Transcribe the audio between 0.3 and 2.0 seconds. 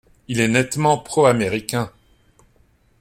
est nettement pro-américain.